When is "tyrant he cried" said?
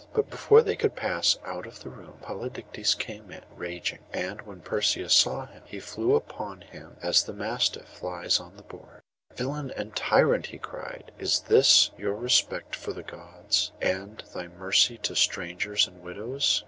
9.95-11.11